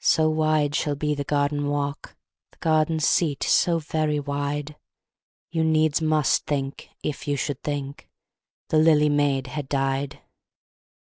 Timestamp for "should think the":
7.36-8.78